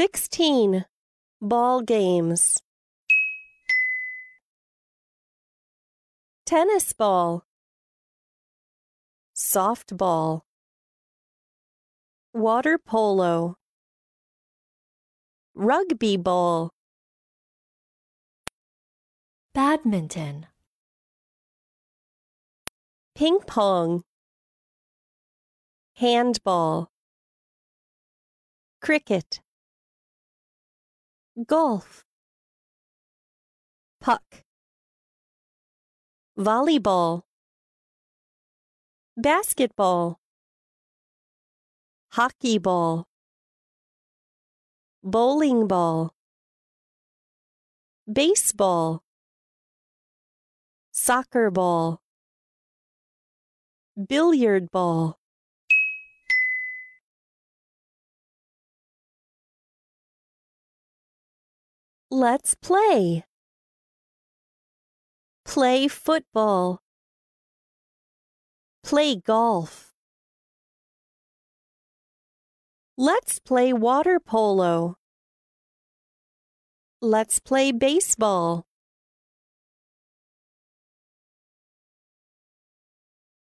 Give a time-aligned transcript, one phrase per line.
[0.00, 0.86] 16.
[1.42, 2.62] Ball games.
[6.46, 7.44] Tennis ball.
[9.36, 10.40] Softball.
[12.32, 13.58] Water polo.
[15.54, 16.70] Rugby ball.
[19.52, 20.46] badminton,
[23.14, 24.02] Ping pong.
[25.96, 26.88] Handball.
[28.80, 29.40] Cricket.
[31.46, 32.04] Golf.
[34.00, 34.44] Puck.
[36.36, 37.22] Volleyball.
[39.16, 40.18] Basketball.
[42.12, 43.06] Hockey ball.
[45.04, 46.12] Bowling ball.
[48.12, 49.02] Baseball.
[50.90, 52.00] Soccer ball.
[54.08, 55.19] Billiard ball.
[62.12, 63.24] Let's play.
[65.44, 66.80] Play football.
[68.82, 69.92] Play golf.
[72.98, 74.96] Let's play water polo.
[77.00, 78.64] Let's play baseball.